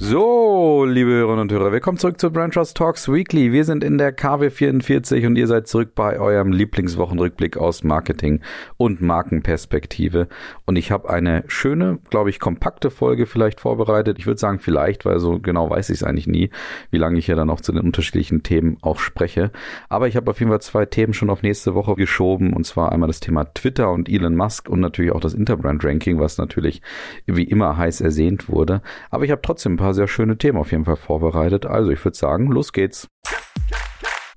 [0.00, 3.50] So, liebe Hörerinnen und Hörer, willkommen zurück zu Brand Trust Talks Weekly.
[3.50, 8.40] Wir sind in der KW 44 und ihr seid zurück bei eurem Lieblingswochenrückblick aus Marketing
[8.76, 10.28] und Markenperspektive.
[10.66, 14.20] Und ich habe eine schöne, glaube ich, kompakte Folge vielleicht vorbereitet.
[14.20, 16.50] Ich würde sagen vielleicht, weil so genau weiß ich es eigentlich nie,
[16.92, 19.50] wie lange ich ja dann auch zu den unterschiedlichen Themen auch spreche.
[19.88, 22.52] Aber ich habe auf jeden Fall zwei Themen schon auf nächste Woche geschoben.
[22.52, 26.20] Und zwar einmal das Thema Twitter und Elon Musk und natürlich auch das Interbrand Ranking,
[26.20, 26.82] was natürlich
[27.26, 28.80] wie immer heiß ersehnt wurde.
[29.10, 31.66] Aber ich habe trotzdem ein paar sehr schöne Themen auf jeden Fall vorbereitet.
[31.66, 33.08] Also ich würde sagen, los geht's.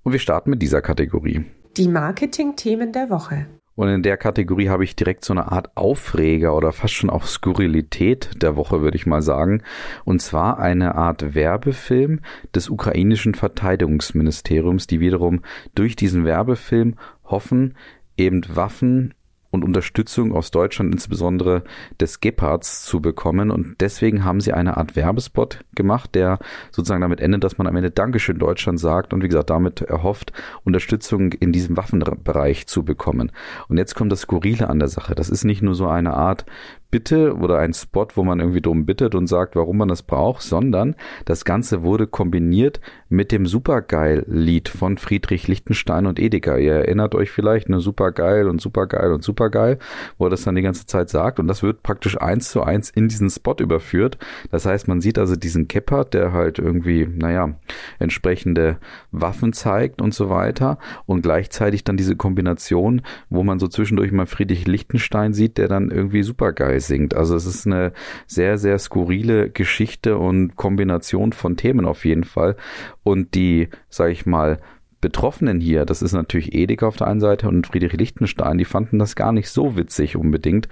[0.03, 1.45] Und wir starten mit dieser Kategorie.
[1.77, 3.47] Die Marketing-Themen der Woche.
[3.75, 7.25] Und in der Kategorie habe ich direkt so eine Art Aufreger oder fast schon auch
[7.25, 9.63] Skurrilität der Woche, würde ich mal sagen.
[10.03, 12.19] Und zwar eine Art Werbefilm
[12.53, 15.41] des ukrainischen Verteidigungsministeriums, die wiederum
[15.73, 17.75] durch diesen Werbefilm hoffen,
[18.17, 19.13] eben Waffen
[19.51, 21.63] und Unterstützung aus Deutschland, insbesondere
[21.99, 23.51] des Gepards, zu bekommen.
[23.51, 26.39] Und deswegen haben sie eine Art Werbespot gemacht, der
[26.71, 30.31] sozusagen damit endet, dass man am Ende Dankeschön Deutschland sagt und wie gesagt damit erhofft,
[30.63, 33.31] Unterstützung in diesem Waffenbereich zu bekommen.
[33.67, 35.15] Und jetzt kommt das Skurrile an der Sache.
[35.15, 36.45] Das ist nicht nur so eine Art
[36.91, 40.41] Bitte oder ein Spot, wo man irgendwie drum bittet und sagt, warum man das braucht,
[40.41, 46.57] sondern das Ganze wurde kombiniert mit dem Supergeil-Lied von Friedrich Lichtenstein und Edeka.
[46.57, 49.79] Ihr erinnert euch vielleicht, ne, Supergeil und Supergeil und Supergeil,
[50.17, 52.89] wo er das dann die ganze Zeit sagt und das wird praktisch eins zu eins
[52.89, 54.17] in diesen Spot überführt.
[54.51, 57.55] Das heißt, man sieht also diesen Keppert, der halt irgendwie, naja,
[57.99, 58.77] entsprechende
[59.11, 64.25] Waffen zeigt und so weiter und gleichzeitig dann diese Kombination, wo man so zwischendurch mal
[64.25, 67.13] Friedrich Lichtenstein sieht, der dann irgendwie Supergeil singt.
[67.13, 67.93] Also es ist eine
[68.27, 72.55] sehr, sehr skurrile Geschichte und Kombination von Themen auf jeden Fall.
[73.03, 74.59] Und die, sag ich mal,
[75.01, 78.99] Betroffenen hier, das ist natürlich Edeka auf der einen Seite und Friedrich Lichtenstein, die fanden
[78.99, 80.69] das gar nicht so witzig unbedingt.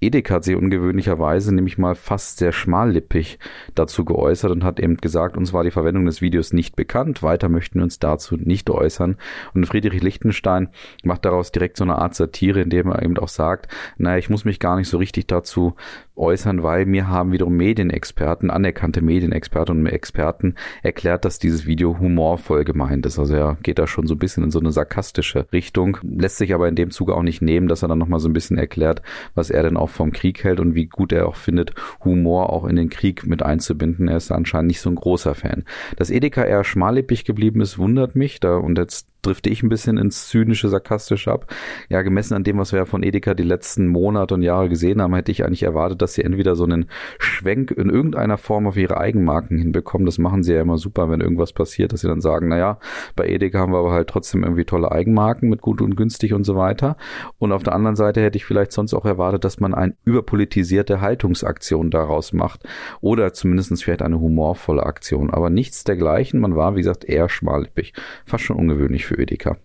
[0.00, 3.38] Edeka hat sich ungewöhnlicherweise nämlich mal fast sehr schmallippig
[3.74, 7.48] dazu geäußert und hat eben gesagt, uns war die Verwendung des Videos nicht bekannt, weiter
[7.48, 9.16] möchten wir uns dazu nicht äußern.
[9.54, 10.68] Und Friedrich Lichtenstein
[11.02, 14.44] macht daraus direkt so eine Art Satire, indem er eben auch sagt, naja, ich muss
[14.44, 15.74] mich gar nicht so richtig dazu
[16.20, 22.64] äußern, weil mir haben wiederum Medienexperten, anerkannte Medienexperten und Experten erklärt, dass dieses Video humorvoll
[22.64, 23.18] gemeint ist.
[23.18, 26.54] Also er geht da schon so ein bisschen in so eine sarkastische Richtung, lässt sich
[26.54, 29.00] aber in dem Zuge auch nicht nehmen, dass er dann nochmal so ein bisschen erklärt,
[29.36, 31.72] was er denn auch vom Krieg hält und wie gut er auch findet,
[32.04, 34.08] Humor auch in den Krieg mit einzubinden.
[34.08, 35.62] Er ist anscheinend nicht so ein großer Fan.
[35.94, 38.40] Dass Edeka eher schmallippig geblieben ist, wundert mich.
[38.40, 41.46] Da und jetzt drifte ich ein bisschen ins zynische, sarkastische ab.
[41.88, 45.02] Ja, gemessen an dem, was wir ja von Edeka die letzten Monate und Jahre gesehen
[45.02, 46.86] haben, hätte ich eigentlich erwartet, dass sie entweder so einen
[47.18, 50.06] Schwenk in irgendeiner Form auf ihre Eigenmarken hinbekommen.
[50.06, 52.78] Das machen sie ja immer super, wenn irgendwas passiert, dass sie dann sagen, naja,
[53.16, 56.44] bei Edeka haben wir aber halt trotzdem irgendwie tolle Eigenmarken mit gut und günstig und
[56.44, 56.96] so weiter.
[57.38, 61.00] Und auf der anderen Seite hätte ich vielleicht sonst auch erwartet, dass man eine überpolitisierte
[61.00, 62.64] Haltungsaktion daraus macht
[63.00, 65.30] oder zumindest vielleicht eine humorvolle Aktion.
[65.30, 66.40] Aber nichts dergleichen.
[66.40, 67.92] Man war, wie gesagt, eher schmallippig.
[68.24, 69.56] Fast schon ungewöhnlich für Edeka.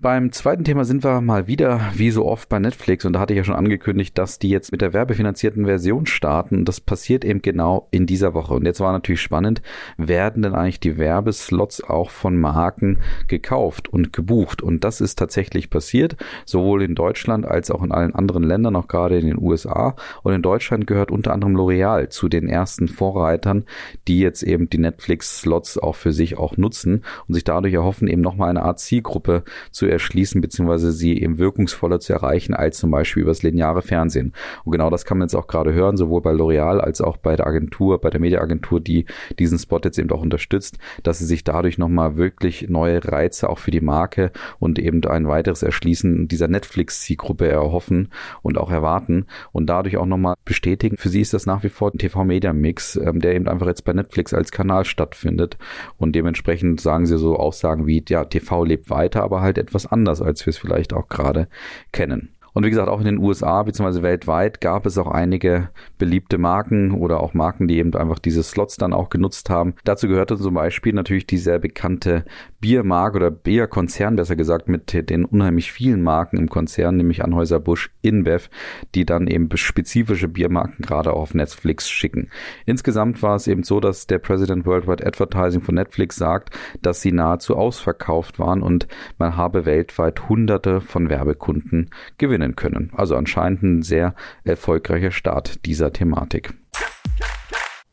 [0.00, 3.04] Beim zweiten Thema sind wir mal wieder, wie so oft, bei Netflix.
[3.04, 6.64] Und da hatte ich ja schon angekündigt, dass die jetzt mit der werbefinanzierten Version starten.
[6.64, 8.54] Das passiert eben genau in dieser Woche.
[8.54, 9.60] Und jetzt war natürlich spannend,
[9.96, 14.62] werden denn eigentlich die Werbeslots auch von Marken gekauft und gebucht?
[14.62, 18.86] Und das ist tatsächlich passiert, sowohl in Deutschland als auch in allen anderen Ländern, auch
[18.86, 19.96] gerade in den USA.
[20.22, 23.64] Und in Deutschland gehört unter anderem L'Oreal zu den ersten Vorreitern,
[24.06, 28.22] die jetzt eben die Netflix-Slots auch für sich auch nutzen und sich dadurch erhoffen, eben
[28.22, 29.42] nochmal eine Art Zielgruppe
[29.72, 34.32] zu erschließen, beziehungsweise sie eben wirkungsvoller zu erreichen als zum Beispiel übers lineare Fernsehen.
[34.64, 37.36] Und genau das kann man jetzt auch gerade hören, sowohl bei L'Oreal als auch bei
[37.36, 39.06] der Agentur, bei der Mediaagentur, die
[39.38, 43.58] diesen Spot jetzt eben auch unterstützt, dass sie sich dadurch nochmal wirklich neue Reize auch
[43.58, 48.10] für die Marke und eben ein weiteres Erschließen dieser Netflix-Zielgruppe erhoffen
[48.42, 50.96] und auch erwarten und dadurch auch nochmal bestätigen.
[50.96, 53.92] Für sie ist das nach wie vor ein TV-Media-Mix, ähm, der eben einfach jetzt bei
[53.92, 55.58] Netflix als Kanal stattfindet
[55.96, 59.92] und dementsprechend sagen sie so Aussagen wie, ja, TV lebt weiter, aber halt etwas etwas
[59.92, 61.48] anders, als wir es vielleicht auch gerade
[61.92, 62.34] kennen.
[62.58, 64.02] Und wie gesagt, auch in den USA bzw.
[64.02, 68.76] weltweit gab es auch einige beliebte Marken oder auch Marken, die eben einfach diese Slots
[68.76, 69.74] dann auch genutzt haben.
[69.84, 72.24] Dazu gehörte zum Beispiel natürlich die sehr bekannte
[72.58, 78.50] Biermarke oder Bierkonzern, besser gesagt, mit den unheimlich vielen Marken im Konzern, nämlich Anhäuser-Busch, InBev,
[78.96, 82.28] die dann eben spezifische Biermarken gerade auch auf Netflix schicken.
[82.66, 87.12] Insgesamt war es eben so, dass der President Worldwide Advertising von Netflix sagt, dass sie
[87.12, 92.90] nahezu ausverkauft waren und man habe weltweit hunderte von Werbekunden gewinnen gewinnen können.
[92.94, 94.14] Also anscheinend ein sehr
[94.44, 96.54] erfolgreicher Start dieser Thematik.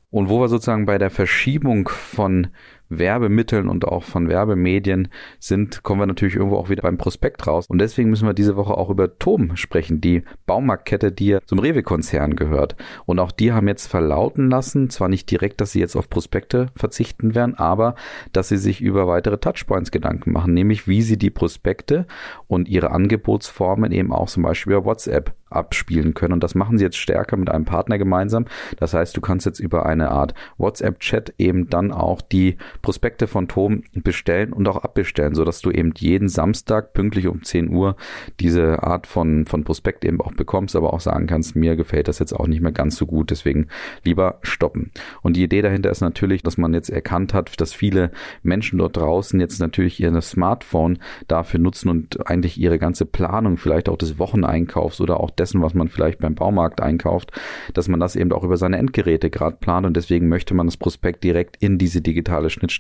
[0.10, 2.48] Und wo wir sozusagen bei der Verschiebung von
[2.90, 5.10] Werbemitteln und auch von Werbemedien
[5.40, 7.66] sind, kommen wir natürlich irgendwo auch wieder beim Prospekt raus.
[7.68, 12.36] Und deswegen müssen wir diese Woche auch über Tom sprechen, die Baumarktkette, die zum Rewe-Konzern
[12.36, 12.76] gehört.
[13.06, 16.68] Und auch die haben jetzt verlauten lassen, zwar nicht direkt, dass sie jetzt auf Prospekte
[16.76, 17.96] verzichten werden, aber
[18.34, 22.06] dass sie sich über weitere Touchpoints Gedanken machen, nämlich wie sie die Prospekte
[22.48, 26.34] und ihre Angebotsformen eben auch zum Beispiel über WhatsApp abspielen können.
[26.34, 28.46] Und das machen sie jetzt stärker mit einem Partner gemeinsam.
[28.78, 33.48] Das heißt, du kannst jetzt über eine Art WhatsApp-Chat eben dann auch die Prospekte von
[33.48, 37.96] Tom bestellen und auch abbestellen, sodass du eben jeden Samstag pünktlich um 10 Uhr
[38.40, 42.20] diese Art von, von Prospekt eben auch bekommst, aber auch sagen kannst, mir gefällt das
[42.20, 43.70] jetzt auch nicht mehr ganz so gut, deswegen
[44.04, 44.92] lieber stoppen.
[45.24, 48.12] Und die Idee dahinter ist natürlich, dass man jetzt erkannt hat, dass viele
[48.44, 53.90] Menschen dort draußen jetzt natürlich ihr Smartphone dafür nutzen und eigentlich ihre ganze Planung vielleicht
[53.90, 57.32] auch des Wocheneinkaufs oder auch dessen, was man vielleicht beim Baumarkt einkauft,
[57.74, 60.78] dass man das eben auch über seine Endgeräte gerade plant und deswegen möchte man das
[60.78, 62.75] Prospekt direkt in diese digitale Schnittstelle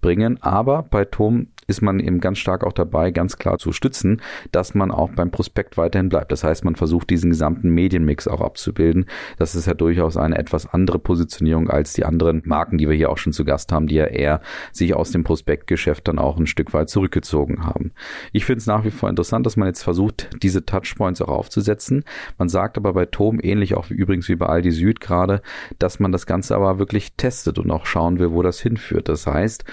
[0.00, 0.42] bringen.
[0.42, 4.74] Aber bei Tom ist man eben ganz stark auch dabei, ganz klar zu stützen, dass
[4.74, 6.32] man auch beim Prospekt weiterhin bleibt.
[6.32, 9.04] Das heißt, man versucht diesen gesamten Medienmix auch abzubilden.
[9.36, 13.10] Das ist ja durchaus eine etwas andere Positionierung als die anderen Marken, die wir hier
[13.10, 14.40] auch schon zu Gast haben, die ja eher
[14.72, 17.92] sich aus dem Prospektgeschäft dann auch ein Stück weit zurückgezogen haben.
[18.32, 22.04] Ich finde es nach wie vor interessant, dass man jetzt versucht, diese Touchpoints auch aufzusetzen.
[22.38, 25.42] Man sagt aber bei Tom, ähnlich auch wie übrigens wie bei Aldi Süd gerade,
[25.78, 29.10] dass man das Ganze aber wirklich testet und auch schauen will, wo das hinführt.
[29.10, 29.64] Das heißt,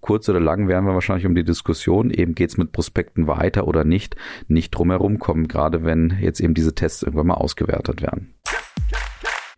[0.00, 3.84] kurz oder lang werden wir wahrscheinlich um die Diskussion, eben geht's mit Prospekten weiter oder
[3.84, 4.16] nicht,
[4.48, 8.34] nicht drumherum kommen, gerade wenn jetzt eben diese Tests irgendwann mal ausgewertet werden.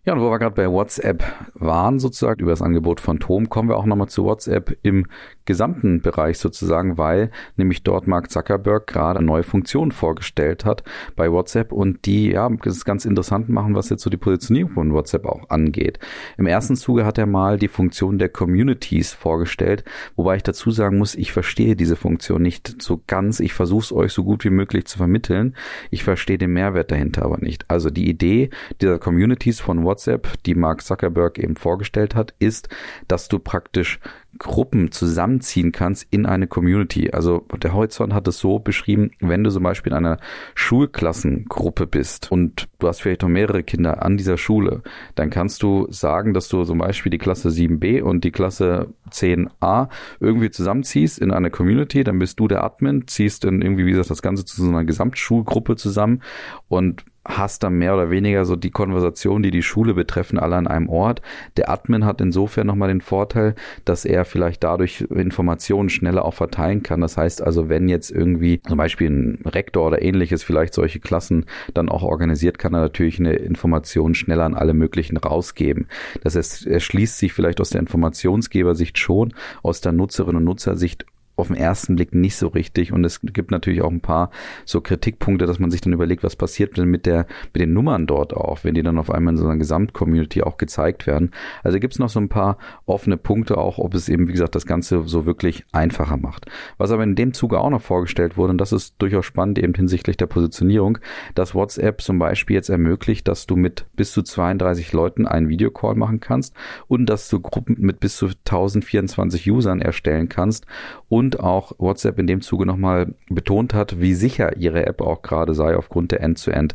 [0.05, 1.23] Ja, und wo wir gerade bei WhatsApp
[1.55, 5.07] waren, sozusagen über das Angebot von Tom, kommen wir auch nochmal zu WhatsApp im
[5.45, 10.83] gesamten Bereich sozusagen, weil nämlich dort Mark Zuckerberg gerade eine neue Funktion vorgestellt hat
[11.17, 14.93] bei WhatsApp und die, ja, das ganz interessant machen, was jetzt so die Positionierung von
[14.93, 15.99] WhatsApp auch angeht.
[16.39, 19.85] Im ersten Zuge hat er mal die Funktion der Communities vorgestellt,
[20.17, 23.41] wobei ich dazu sagen muss, ich verstehe diese Funktion nicht so ganz.
[23.41, 25.55] Ich versuche es euch so gut wie möglich zu vermitteln.
[25.91, 27.65] Ich verstehe den Mehrwert dahinter aber nicht.
[27.69, 28.51] Also die Idee
[28.81, 32.69] dieser Communities von WhatsApp, die Mark Zuckerberg eben vorgestellt hat, ist,
[33.09, 34.01] dass du praktisch
[34.39, 37.11] Gruppen zusammenziehen kannst in eine Community.
[37.11, 40.19] Also der Horizont hat es so beschrieben, wenn du zum Beispiel in einer
[40.55, 44.83] Schulklassengruppe bist und du hast vielleicht noch mehrere Kinder an dieser Schule,
[45.15, 49.89] dann kannst du sagen, dass du zum Beispiel die Klasse 7b und die Klasse 10a
[50.21, 54.11] irgendwie zusammenziehst in eine Community, dann bist du der Admin, ziehst dann irgendwie, wie gesagt,
[54.11, 56.23] das Ganze zu so einer Gesamtschulgruppe zusammen
[56.69, 60.67] und hast dann mehr oder weniger so die Konversation, die die Schule betreffen, alle an
[60.67, 61.23] einem Ort.
[61.57, 63.55] Der Admin hat insofern nochmal den Vorteil,
[63.85, 67.01] dass er vielleicht dadurch Informationen schneller auch verteilen kann.
[67.01, 71.47] Das heißt also, wenn jetzt irgendwie zum Beispiel ein Rektor oder ähnliches vielleicht solche Klassen
[71.75, 75.87] dann auch organisiert, kann er natürlich eine Information schneller an alle möglichen rausgeben.
[76.23, 79.33] Das heißt, er schließt sich vielleicht aus der Informationsgebersicht schon,
[79.63, 81.07] aus der Nutzerinnen und Nutzersicht
[81.43, 84.31] auf den ersten Blick nicht so richtig und es gibt natürlich auch ein paar
[84.65, 88.07] so Kritikpunkte, dass man sich dann überlegt, was passiert denn mit der mit den Nummern
[88.07, 91.33] dort auch, wenn die dann auf einmal in so einer Gesamtcommunity auch gezeigt werden.
[91.63, 94.55] Also gibt es noch so ein paar offene Punkte auch, ob es eben wie gesagt
[94.55, 96.47] das Ganze so wirklich einfacher macht.
[96.79, 99.75] Was aber in dem Zuge auch noch vorgestellt wurde und das ist durchaus spannend eben
[99.75, 100.99] hinsichtlich der Positionierung,
[101.35, 105.95] dass WhatsApp zum Beispiel jetzt ermöglicht, dass du mit bis zu 32 Leuten einen Videocall
[105.95, 106.55] machen kannst
[106.89, 110.67] und dass du Gruppen mit bis zu 1024 Usern erstellen kannst
[111.09, 115.23] und und auch WhatsApp in dem Zuge nochmal betont hat, wie sicher ihre App auch
[115.23, 116.75] gerade sei aufgrund der End-to-End.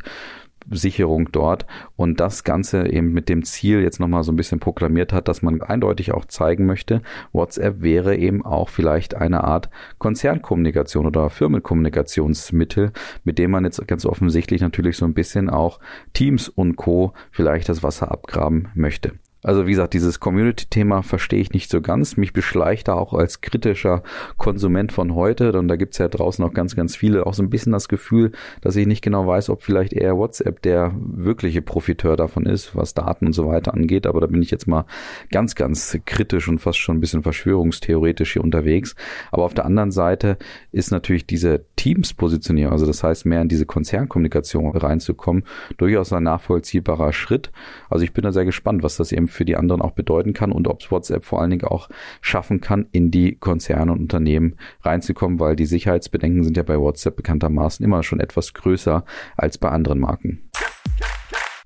[0.69, 5.13] Sicherung dort und das Ganze eben mit dem Ziel jetzt nochmal so ein bisschen proklamiert
[5.13, 11.05] hat, dass man eindeutig auch zeigen möchte, WhatsApp wäre eben auch vielleicht eine Art Konzernkommunikation
[11.05, 12.91] oder Firmenkommunikationsmittel,
[13.23, 15.79] mit dem man jetzt ganz offensichtlich natürlich so ein bisschen auch
[16.11, 17.13] Teams und Co.
[17.31, 19.13] vielleicht das Wasser abgraben möchte.
[19.43, 22.17] Also wie gesagt, dieses Community-Thema verstehe ich nicht so ganz.
[22.17, 24.01] Mich beschleicht da auch als kritischer
[24.37, 25.57] Konsument von heute.
[25.57, 28.31] Und da gibt's ja draußen auch ganz, ganz viele, auch so ein bisschen das Gefühl,
[28.61, 32.95] dass ich nicht genau weiß, ob vielleicht eher WhatsApp der wirkliche Profiteur davon ist, was
[32.95, 34.07] Daten und so weiter angeht.
[34.07, 34.85] Aber da bin ich jetzt mal
[35.31, 38.95] ganz, ganz kritisch und fast schon ein bisschen verschwörungstheoretisch hier unterwegs.
[39.31, 40.37] Aber auf der anderen Seite
[40.71, 45.43] ist natürlich diese Teams-Positionierung, also das heißt mehr in diese Konzernkommunikation reinzukommen,
[45.77, 47.51] durchaus ein nachvollziehbarer Schritt.
[47.89, 50.51] Also ich bin da sehr gespannt, was das eben für die anderen auch bedeuten kann
[50.51, 54.57] und ob es WhatsApp vor allen Dingen auch schaffen kann, in die Konzerne und Unternehmen
[54.81, 59.05] reinzukommen, weil die Sicherheitsbedenken sind ja bei WhatsApp bekanntermaßen immer schon etwas größer
[59.37, 60.49] als bei anderen Marken.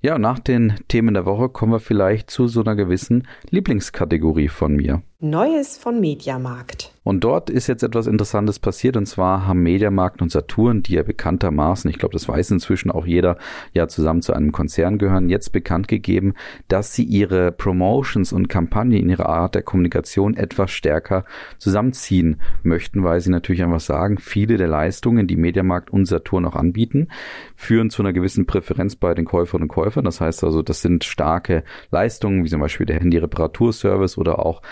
[0.04, 4.74] Ja, nach den Themen der Woche kommen wir vielleicht zu so einer gewissen Lieblingskategorie von
[4.74, 5.02] mir.
[5.24, 6.90] Neues von Mediamarkt.
[7.04, 11.02] Und dort ist jetzt etwas Interessantes passiert und zwar haben Mediamarkt und Saturn, die ja
[11.02, 13.38] bekanntermaßen, ich glaube, das weiß inzwischen auch jeder,
[13.72, 16.34] ja zusammen zu einem Konzern gehören, jetzt bekannt gegeben,
[16.68, 21.24] dass sie ihre Promotions und Kampagnen in ihrer Art der Kommunikation etwas stärker
[21.58, 26.56] zusammenziehen möchten, weil sie natürlich einfach sagen, viele der Leistungen, die Mediamarkt und Saturn auch
[26.56, 27.08] anbieten,
[27.56, 30.04] führen zu einer gewissen Präferenz bei den Käuferinnen und Käufern.
[30.04, 34.62] Das heißt also, das sind starke Leistungen, wie zum Beispiel der Handy-Reparaturservice oder auch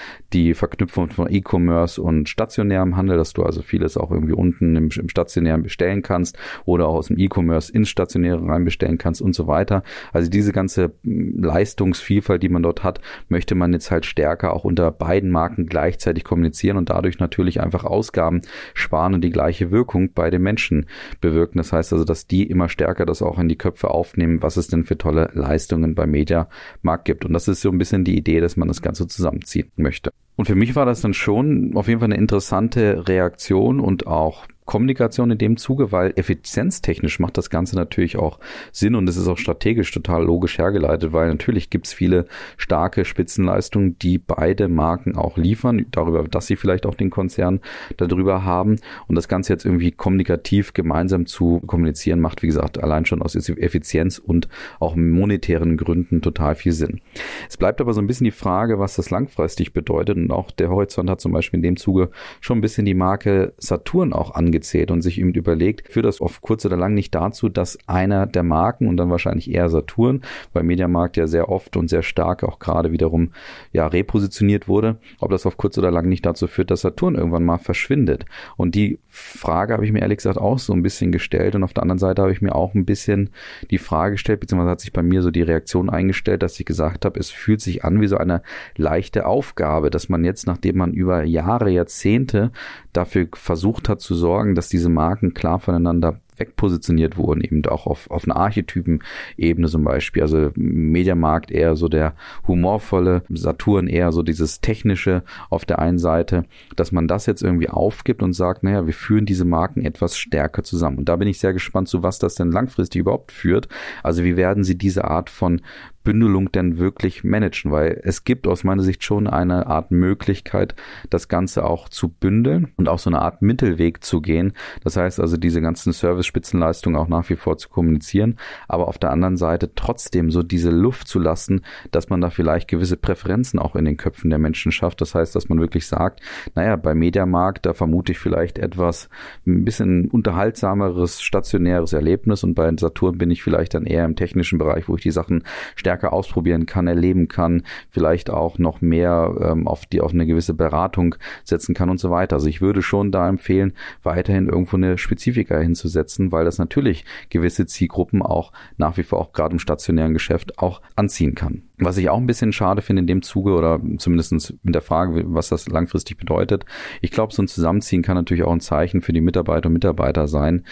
[0.40, 4.88] die Verknüpfung von E-Commerce und stationärem Handel, dass du also vieles auch irgendwie unten im,
[4.90, 9.34] im stationären bestellen kannst oder auch aus dem E-Commerce ins stationäre rein bestellen kannst und
[9.34, 9.82] so weiter.
[10.12, 14.64] Also diese ganze hm, Leistungsvielfalt, die man dort hat, möchte man jetzt halt stärker auch
[14.64, 18.40] unter beiden Marken gleichzeitig kommunizieren und dadurch natürlich einfach Ausgaben
[18.72, 20.86] sparen und die gleiche Wirkung bei den Menschen
[21.20, 21.58] bewirken.
[21.58, 24.68] Das heißt also, dass die immer stärker das auch in die Köpfe aufnehmen, was es
[24.68, 27.26] denn für tolle Leistungen beim Mediamarkt gibt.
[27.26, 30.10] Und das ist so ein bisschen die Idee, dass man das Ganze zusammenziehen möchte.
[30.40, 34.46] Und für mich war das dann schon auf jeden Fall eine interessante Reaktion und auch
[34.70, 38.38] Kommunikation in dem Zuge, weil effizienztechnisch macht das Ganze natürlich auch
[38.70, 43.04] Sinn und es ist auch strategisch total logisch hergeleitet, weil natürlich gibt es viele starke
[43.04, 47.58] Spitzenleistungen, die beide Marken auch liefern, darüber, dass sie vielleicht auch den Konzern
[47.96, 48.76] darüber haben
[49.08, 53.34] und das Ganze jetzt irgendwie kommunikativ gemeinsam zu kommunizieren, macht wie gesagt allein schon aus
[53.34, 54.46] Effizienz und
[54.78, 57.00] auch monetären Gründen total viel Sinn.
[57.48, 60.70] Es bleibt aber so ein bisschen die Frage, was das langfristig bedeutet und auch der
[60.70, 62.10] Horizont hat zum Beispiel in dem Zuge
[62.40, 66.20] schon ein bisschen die Marke Saturn auch angezogen gezählt und sich eben überlegt, führt das
[66.20, 70.20] auf kurz oder lang nicht dazu, dass einer der Marken und dann wahrscheinlich eher Saturn,
[70.52, 73.30] weil Mediamarkt ja sehr oft und sehr stark auch gerade wiederum
[73.72, 77.44] ja repositioniert wurde, ob das auf kurz oder lang nicht dazu führt, dass Saturn irgendwann
[77.44, 78.26] mal verschwindet.
[78.56, 81.72] Und die Frage habe ich mir ehrlich gesagt auch so ein bisschen gestellt und auf
[81.72, 83.30] der anderen Seite habe ich mir auch ein bisschen
[83.70, 87.04] die Frage gestellt, beziehungsweise hat sich bei mir so die Reaktion eingestellt, dass ich gesagt
[87.04, 88.42] habe, es fühlt sich an wie so eine
[88.76, 92.52] leichte Aufgabe, dass man jetzt, nachdem man über Jahre, Jahrzehnte
[92.92, 98.10] dafür versucht hat zu sorgen, dass diese Marken klar voneinander wegpositioniert wurden, eben auch auf,
[98.10, 100.22] auf einer Archetypen-Ebene zum Beispiel.
[100.22, 102.14] Also Mediamarkt eher so der
[102.48, 106.44] humorvolle, Saturn eher so dieses technische auf der einen Seite,
[106.74, 110.62] dass man das jetzt irgendwie aufgibt und sagt, naja, wir führen diese Marken etwas stärker
[110.62, 110.98] zusammen.
[110.98, 113.68] Und da bin ich sehr gespannt, zu was das denn langfristig überhaupt führt.
[114.02, 115.60] Also wie werden sie diese Art von
[116.02, 117.70] Bündelung denn wirklich managen?
[117.70, 120.74] Weil es gibt aus meiner Sicht schon eine Art Möglichkeit,
[121.10, 124.52] das Ganze auch zu bündeln und auch so eine Art Mittelweg zu gehen.
[124.82, 125.92] Das heißt also, diese ganzen
[126.30, 128.36] Service-Spitzenleistungen auch nach wie vor zu kommunizieren,
[128.68, 132.68] aber auf der anderen Seite trotzdem so diese Luft zu lassen, dass man da vielleicht
[132.68, 135.00] gewisse Präferenzen auch in den Köpfen der Menschen schafft.
[135.00, 136.20] Das heißt, dass man wirklich sagt,
[136.54, 139.08] naja, bei Mediamarkt, da vermute ich vielleicht etwas
[139.46, 144.58] ein bisschen unterhaltsameres, stationäres Erlebnis und bei Saturn bin ich vielleicht dann eher im technischen
[144.58, 145.42] Bereich, wo ich die Sachen
[145.74, 150.24] stärker stärker ausprobieren kann, erleben kann, vielleicht auch noch mehr ähm, auf die auf eine
[150.24, 152.36] gewisse Beratung setzen kann und so weiter.
[152.36, 153.72] Also ich würde schon da empfehlen,
[154.02, 159.32] weiterhin irgendwo eine Spezifika hinzusetzen, weil das natürlich gewisse Zielgruppen auch nach wie vor auch
[159.32, 161.62] gerade im stationären Geschäft auch anziehen kann.
[161.78, 165.24] Was ich auch ein bisschen schade finde in dem Zuge oder zumindest in der Frage,
[165.26, 166.66] was das langfristig bedeutet.
[167.00, 170.28] Ich glaube, so ein Zusammenziehen kann natürlich auch ein Zeichen für die Mitarbeiter und Mitarbeiter
[170.28, 170.64] sein.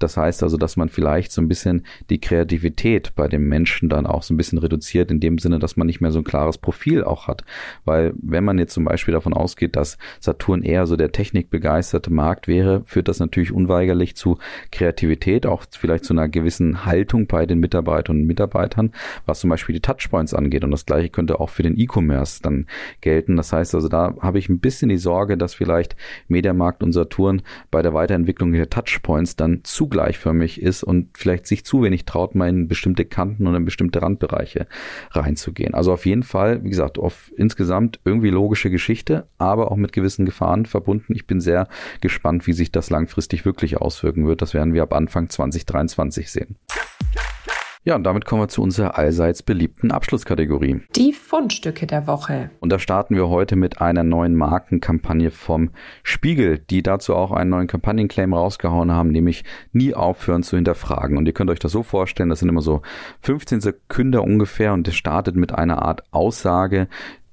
[0.00, 4.06] Das heißt also, dass man vielleicht so ein bisschen die Kreativität bei dem Menschen dann
[4.06, 6.58] auch so ein bisschen reduziert, in dem Sinne, dass man nicht mehr so ein klares
[6.58, 7.44] Profil auch hat.
[7.84, 12.48] Weil wenn man jetzt zum Beispiel davon ausgeht, dass Saturn eher so der technikbegeisterte Markt
[12.48, 14.38] wäre, führt das natürlich unweigerlich zu
[14.72, 14.95] Kreativität,
[15.46, 18.92] auch vielleicht zu einer gewissen Haltung bei den Mitarbeitern und Mitarbeitern,
[19.26, 20.64] was zum Beispiel die Touchpoints angeht angeht.
[20.64, 22.66] Und das gleiche könnte auch für den E-Commerce dann
[23.00, 23.36] gelten.
[23.36, 25.96] Das heißt also, da habe ich ein bisschen die Sorge, dass vielleicht
[26.28, 31.64] Mediamarkt und Saturn bei der Weiterentwicklung der Touchpoints dann zu gleichförmig ist und vielleicht sich
[31.64, 34.66] zu wenig traut, mal in bestimmte Kanten und in bestimmte Randbereiche
[35.10, 35.74] reinzugehen.
[35.74, 40.24] Also auf jeden Fall, wie gesagt, auf insgesamt irgendwie logische Geschichte, aber auch mit gewissen
[40.24, 41.14] Gefahren verbunden.
[41.14, 41.68] Ich bin sehr
[42.00, 44.42] gespannt, wie sich das langfristig wirklich auswirken wird.
[44.42, 46.56] Das werden wir ab Anfang 2023 sehen.
[47.86, 50.80] Ja, und damit kommen wir zu unserer allseits beliebten Abschlusskategorie.
[50.96, 52.50] Die Fundstücke der Woche.
[52.58, 55.70] Und da starten wir heute mit einer neuen Markenkampagne vom
[56.02, 61.16] Spiegel, die dazu auch einen neuen Kampagnenclaim rausgehauen haben, nämlich nie aufhören zu hinterfragen.
[61.16, 62.82] Und ihr könnt euch das so vorstellen, das sind immer so
[63.20, 66.88] 15 Sekunden ungefähr und es startet mit einer Art Aussage,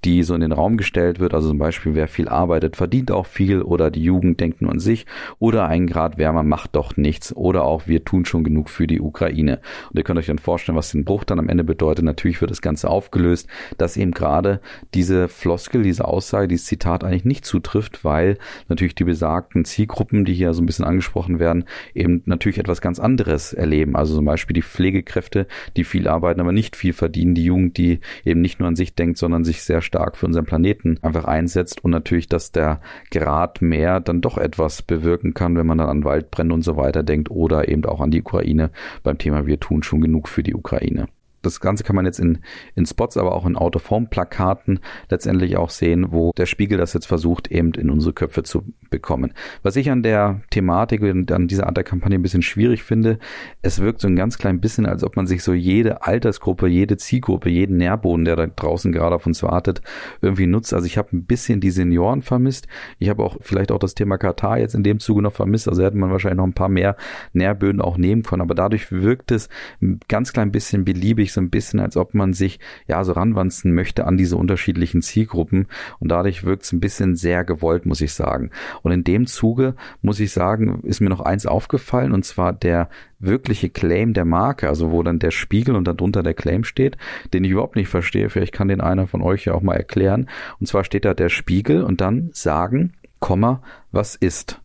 [0.06, 1.34] die so in den Raum gestellt wird.
[1.34, 4.80] Also zum Beispiel, wer viel arbeitet, verdient auch viel oder die Jugend denkt nur an
[4.80, 5.06] sich
[5.40, 9.02] oder ein Grad wärmer macht doch nichts oder auch wir tun schon genug für die
[9.02, 9.60] Ukraine.
[9.90, 12.06] Und ihr könnt euch dann vorstellen, was den Bruch dann am Ende bedeutet.
[12.06, 14.60] Natürlich wird das Ganze aufgelöst, dass eben gerade
[14.94, 20.34] diese Floskel, diese Aussage, dieses Zitat eigentlich nicht zutrifft, weil natürlich die besagten Zielgruppen, die
[20.34, 23.96] hier so ein bisschen angesprochen werden, eben natürlich etwas ganz anderes erleben.
[23.96, 28.00] Also zum Beispiel die Pflegekräfte, die viel arbeiten, aber nicht viel verdienen, die Jugend, die
[28.26, 31.26] eben nicht nur an sich denkt, sondern sich sehr stark stark für unseren Planeten einfach
[31.26, 32.82] einsetzt und natürlich, dass der
[33.12, 37.04] Grad mehr dann doch etwas bewirken kann, wenn man dann an Waldbrände und so weiter
[37.04, 38.72] denkt oder eben auch an die Ukraine.
[39.04, 41.08] Beim Thema wir tun schon genug für die Ukraine
[41.44, 42.40] das Ganze kann man jetzt in,
[42.76, 47.52] in Spots, aber auch in Out-of-Home-Plakaten letztendlich auch sehen, wo der Spiegel das jetzt versucht,
[47.52, 49.34] eben in unsere Köpfe zu bekommen.
[49.62, 53.20] Was ich an der Thematik und an dieser Art der Kampagne ein bisschen schwierig finde,
[53.62, 56.98] es wirkt so ein ganz klein bisschen, als ob man sich so jede Altersgruppe, jede
[56.98, 59.82] Zielgruppe, jeden Nährboden, der da draußen gerade auf uns wartet,
[60.22, 60.74] irgendwie nutzt.
[60.74, 62.68] Also ich habe ein bisschen die Senioren vermisst.
[63.00, 65.68] Ich habe auch vielleicht auch das Thema Katar jetzt in dem Zuge noch vermisst.
[65.68, 66.96] Also hätte man wahrscheinlich noch ein paar mehr
[67.34, 68.42] Nährböden auch nehmen können.
[68.42, 69.50] Aber dadurch wirkt es
[69.82, 73.74] ein ganz klein bisschen beliebig so ein bisschen, als ob man sich ja so ranwanzen
[73.74, 75.68] möchte an diese unterschiedlichen Zielgruppen
[76.00, 78.52] und dadurch wirkt es ein bisschen sehr gewollt, muss ich sagen.
[78.82, 82.90] Und in dem Zuge muss ich sagen, ist mir noch eins aufgefallen und zwar der
[83.20, 86.98] wirkliche Claim der Marke, also wo dann der Spiegel und darunter der Claim steht,
[87.34, 88.30] den ich überhaupt nicht verstehe.
[88.30, 90.30] Vielleicht kann den einer von euch ja auch mal erklären.
[90.60, 93.62] Und zwar steht da der Spiegel und dann sagen, Komma,
[93.92, 94.62] was ist.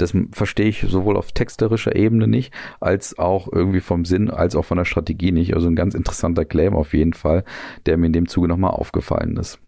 [0.00, 4.64] Das verstehe ich sowohl auf texterischer Ebene nicht, als auch irgendwie vom Sinn, als auch
[4.64, 5.54] von der Strategie nicht.
[5.54, 7.44] Also ein ganz interessanter Claim auf jeden Fall,
[7.86, 9.58] der mir in dem Zuge nochmal aufgefallen ist.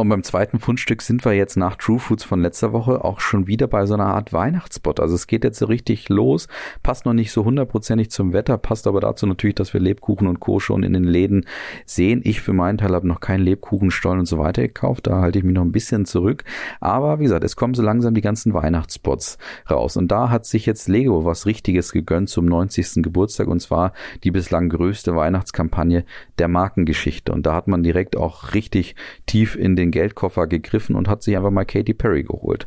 [0.00, 3.46] Und beim zweiten Fundstück sind wir jetzt nach True Foods von letzter Woche auch schon
[3.46, 4.98] wieder bei so einer Art Weihnachtsspot.
[4.98, 6.48] Also es geht jetzt so richtig los,
[6.82, 10.40] passt noch nicht so hundertprozentig zum Wetter, passt aber dazu natürlich, dass wir Lebkuchen und
[10.40, 10.58] Co.
[10.58, 11.44] schon in den Läden
[11.84, 12.22] sehen.
[12.24, 15.44] Ich für meinen Teil habe noch keinen Lebkuchenstollen und so weiter gekauft, da halte ich
[15.44, 16.44] mich noch ein bisschen zurück.
[16.80, 19.36] Aber wie gesagt, es kommen so langsam die ganzen Weihnachtsspots
[19.70, 19.98] raus.
[19.98, 23.02] Und da hat sich jetzt Lego was Richtiges gegönnt zum 90.
[23.02, 23.92] Geburtstag und zwar
[24.24, 26.06] die bislang größte Weihnachtskampagne
[26.38, 27.32] der Markengeschichte.
[27.32, 28.94] Und da hat man direkt auch richtig
[29.26, 32.66] tief in den Geldkoffer gegriffen und hat sich einfach mal Katy Perry geholt.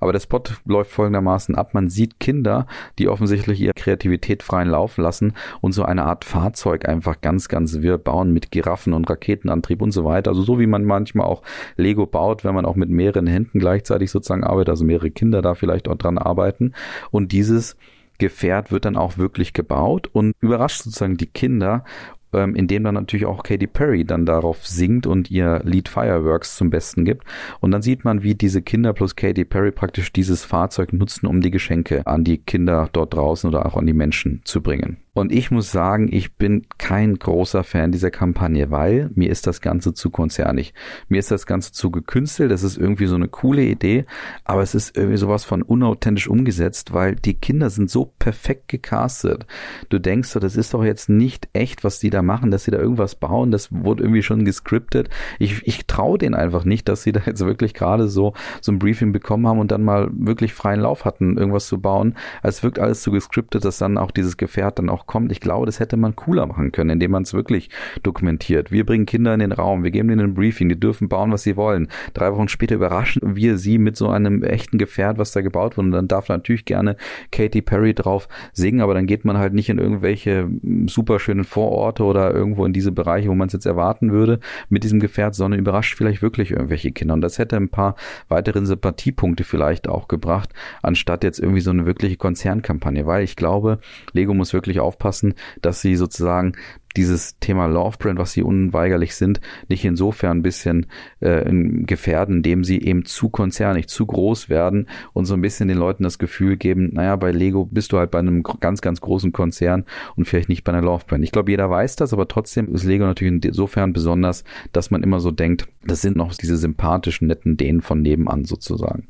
[0.00, 1.74] Aber der Spot läuft folgendermaßen ab.
[1.74, 2.66] Man sieht Kinder,
[2.98, 7.80] die offensichtlich ihre Kreativität freien Lauf lassen und so eine Art Fahrzeug einfach ganz, ganz
[7.80, 10.30] wirr bauen mit Giraffen und Raketenantrieb und so weiter.
[10.30, 11.42] Also so wie man manchmal auch
[11.76, 15.54] Lego baut, wenn man auch mit mehreren Händen gleichzeitig sozusagen arbeitet, also mehrere Kinder da
[15.54, 16.74] vielleicht auch dran arbeiten.
[17.10, 17.76] Und dieses
[18.18, 21.84] Gefährt wird dann auch wirklich gebaut und überrascht sozusagen die Kinder
[22.34, 26.56] ähm, in dem dann natürlich auch Katy Perry dann darauf singt und ihr Lied Fireworks
[26.56, 27.24] zum Besten gibt.
[27.60, 31.40] Und dann sieht man, wie diese Kinder plus Katy Perry praktisch dieses Fahrzeug nutzen, um
[31.40, 35.03] die Geschenke an die Kinder dort draußen oder auch an die Menschen zu bringen.
[35.14, 39.60] Und ich muss sagen, ich bin kein großer Fan dieser Kampagne, weil mir ist das
[39.60, 40.74] Ganze zu konzernig.
[41.08, 42.50] Mir ist das Ganze zu gekünstelt.
[42.50, 44.06] Das ist irgendwie so eine coole Idee,
[44.44, 49.46] aber es ist irgendwie sowas von unauthentisch umgesetzt, weil die Kinder sind so perfekt gecastet.
[49.88, 52.72] Du denkst so, das ist doch jetzt nicht echt, was die da machen, dass sie
[52.72, 53.52] da irgendwas bauen.
[53.52, 55.10] Das wurde irgendwie schon gescriptet.
[55.38, 58.80] Ich, ich traue denen einfach nicht, dass sie da jetzt wirklich gerade so, so ein
[58.80, 62.16] Briefing bekommen haben und dann mal wirklich freien Lauf hatten, irgendwas zu bauen.
[62.42, 65.32] Es wirkt alles so gescriptet, dass dann auch dieses Gefährt dann auch kommt.
[65.32, 67.70] Ich glaube, das hätte man cooler machen können, indem man es wirklich
[68.02, 68.70] dokumentiert.
[68.70, 71.42] Wir bringen Kinder in den Raum, wir geben ihnen ein Briefing, die dürfen bauen, was
[71.42, 71.88] sie wollen.
[72.14, 75.86] Drei Wochen später überraschen wir sie mit so einem echten Gefährt, was da gebaut wurde.
[75.86, 76.96] Und dann darf natürlich gerne
[77.30, 80.48] Katy Perry drauf singen, aber dann geht man halt nicht in irgendwelche
[80.86, 84.84] super schönen Vororte oder irgendwo in diese Bereiche, wo man es jetzt erwarten würde, mit
[84.84, 87.14] diesem Gefährt, sondern überrascht vielleicht wirklich irgendwelche Kinder.
[87.14, 87.96] Und das hätte ein paar
[88.28, 90.50] weitere Sympathiepunkte vielleicht auch gebracht,
[90.82, 93.78] anstatt jetzt irgendwie so eine wirkliche Konzernkampagne, weil ich glaube,
[94.12, 96.52] Lego muss wirklich auf aufpassen, dass sie sozusagen
[96.96, 100.86] dieses Thema Love Brand, was sie unweigerlich sind, nicht insofern ein bisschen
[101.18, 105.78] äh, gefährden, indem sie eben zu konzernig, zu groß werden und so ein bisschen den
[105.78, 109.32] Leuten das Gefühl geben, naja, bei Lego bist du halt bei einem ganz, ganz großen
[109.32, 111.24] Konzern und vielleicht nicht bei einer Love Brand.
[111.24, 115.18] Ich glaube, jeder weiß das, aber trotzdem ist Lego natürlich insofern besonders, dass man immer
[115.18, 119.08] so denkt, das sind noch diese sympathischen, netten Dänen von nebenan sozusagen.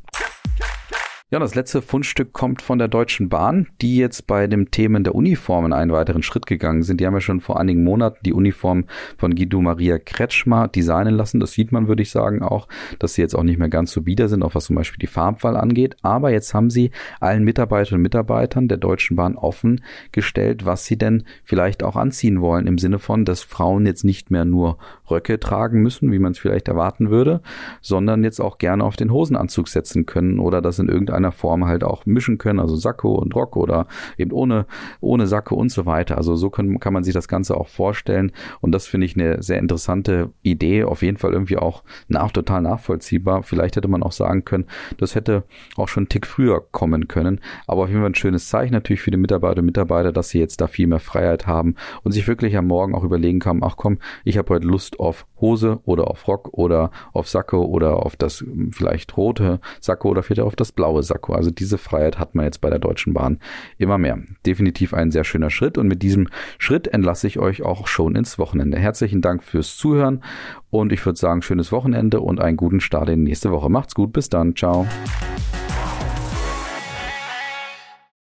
[1.31, 5.15] Ja, das letzte Fundstück kommt von der Deutschen Bahn, die jetzt bei dem Themen der
[5.15, 7.01] Uniformen einen weiteren Schritt gegangen sind.
[7.01, 8.85] Die haben ja schon vor einigen Monaten die Uniform
[9.17, 11.41] von Guido Maria Kretschmer designen lassen.
[11.41, 14.03] Das sieht man, würde ich sagen, auch, dass sie jetzt auch nicht mehr ganz so
[14.03, 15.97] bieder sind, auch was zum Beispiel die Farbwahl angeht.
[16.03, 19.83] Aber jetzt haben sie allen Mitarbeiterinnen und Mitarbeitern der Deutschen Bahn offen
[20.13, 24.31] gestellt, was sie denn vielleicht auch anziehen wollen, im Sinne von, dass Frauen jetzt nicht
[24.31, 24.77] mehr nur
[25.11, 27.41] Röcke tragen müssen, wie man es vielleicht erwarten würde,
[27.81, 31.64] sondern jetzt auch gerne auf den Hosenanzug setzen können oder das in irgendeiner irgendeiner Form
[31.64, 33.87] halt auch mischen können, also Sakko und Rock oder
[34.18, 34.66] eben ohne,
[35.00, 36.16] ohne Sakko und so weiter.
[36.16, 39.42] Also so kann, kann man sich das Ganze auch vorstellen und das finde ich eine
[39.42, 43.42] sehr interessante Idee, auf jeden Fall irgendwie auch nach, total nachvollziehbar.
[43.42, 44.66] Vielleicht hätte man auch sagen können,
[44.98, 45.44] das hätte
[45.77, 49.03] auch schon einen Tick früher kommen können, aber auf jeden Fall ein schönes Zeichen natürlich
[49.03, 52.27] für die Mitarbeiter und Mitarbeiter, dass sie jetzt da viel mehr Freiheit haben und sich
[52.27, 56.09] wirklich am Morgen auch überlegen kann, ach komm, ich habe heute Lust auf Hose oder
[56.09, 60.57] auf Rock oder auf Sakko oder auf das hm, vielleicht rote Sakko oder vielleicht auf
[60.57, 61.35] das blaue Sakko.
[61.35, 63.38] Also diese Freiheit hat man jetzt bei der Deutschen Bahn
[63.76, 64.18] immer mehr.
[64.46, 66.28] Definitiv ein sehr schöner Schritt und mit diesem
[66.59, 68.78] Schritt entlasse ich euch auch schon ins Wochenende.
[68.78, 70.22] Herzlichen Dank fürs Zuhören
[70.70, 73.68] und ich würde sagen, schönes Wochenende und einen guten Start in die nächste Woche.
[73.68, 74.87] Macht's gut, bis dann, ciao.